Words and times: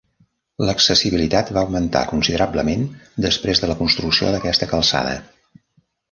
L'accessibilitat 0.67 1.49
va 1.57 1.63
augmentar 1.67 1.99
considerablement 2.13 2.85
després 3.25 3.61
de 3.65 3.69
la 3.73 3.75
construcció 3.83 4.31
d'aquesta 4.37 4.69
calçada. 4.73 5.13